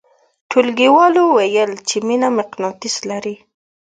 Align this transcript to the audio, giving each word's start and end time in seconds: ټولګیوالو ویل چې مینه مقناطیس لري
ټولګیوالو 0.49 1.23
ویل 1.35 1.71
چې 1.87 1.97
مینه 2.07 2.29
مقناطیس 2.37 2.95
لري 3.09 3.35